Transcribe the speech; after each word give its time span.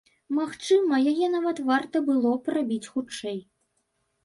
Магчыма, 0.37 0.99
яе 1.11 1.27
нават 1.35 1.61
варта 1.69 2.03
было 2.09 2.33
б 2.47 2.57
рабіць 2.59 2.83
хутчэй. 2.97 3.39